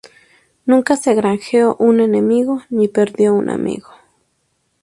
Nunca 0.65 0.95
se 0.95 1.13
granjeó 1.13 1.75
un 1.77 1.99
enemigo 1.99 2.63
ni 2.71 2.87
perdió 2.87 3.35
un 3.35 3.51
amigo. 3.51 3.89